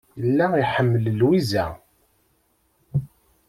[0.23, 1.65] Yella iḥemmel Lwiza.